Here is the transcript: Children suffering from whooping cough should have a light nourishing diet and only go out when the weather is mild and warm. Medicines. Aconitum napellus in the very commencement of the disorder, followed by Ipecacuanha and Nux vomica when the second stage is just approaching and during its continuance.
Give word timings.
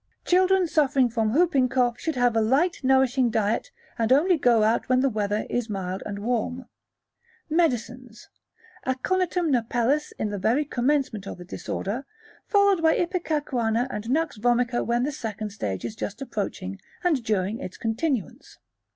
Children 0.25 0.67
suffering 0.67 1.09
from 1.09 1.31
whooping 1.31 1.69
cough 1.69 1.99
should 1.99 2.15
have 2.15 2.35
a 2.35 2.41
light 2.41 2.83
nourishing 2.83 3.29
diet 3.29 3.69
and 3.99 4.11
only 4.11 4.35
go 4.35 4.63
out 4.63 4.89
when 4.89 5.01
the 5.01 5.11
weather 5.11 5.45
is 5.47 5.69
mild 5.69 6.01
and 6.07 6.17
warm. 6.17 6.65
Medicines. 7.51 8.27
Aconitum 8.83 9.51
napellus 9.51 10.11
in 10.17 10.31
the 10.31 10.39
very 10.39 10.65
commencement 10.65 11.27
of 11.27 11.37
the 11.37 11.45
disorder, 11.45 12.03
followed 12.47 12.81
by 12.81 12.97
Ipecacuanha 12.97 13.85
and 13.91 14.09
Nux 14.09 14.39
vomica 14.39 14.83
when 14.83 15.03
the 15.03 15.11
second 15.11 15.51
stage 15.51 15.85
is 15.85 15.95
just 15.95 16.19
approaching 16.19 16.79
and 17.03 17.23
during 17.23 17.59
its 17.59 17.77
continuance. 17.77 18.57